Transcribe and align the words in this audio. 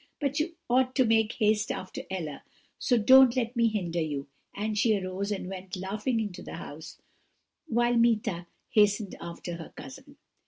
But 0.19 0.39
you 0.39 0.55
ought 0.67 0.95
to 0.95 1.05
make 1.05 1.33
haste 1.33 1.71
after 1.71 2.01
Ella, 2.09 2.41
so 2.79 2.97
don't 2.97 3.35
let 3.35 3.55
me 3.55 3.67
hinder 3.67 4.01
you.' 4.01 4.25
And 4.55 4.75
she 4.75 4.97
arose 4.97 5.31
and 5.31 5.47
went 5.47 5.75
laughing 5.75 6.19
into 6.19 6.41
the 6.41 6.55
house, 6.55 6.97
whilst 7.69 7.99
Meeta 7.99 8.47
hastened 8.71 9.13
after 9.21 9.57
her 9.57 9.71
cousin. 9.77 10.17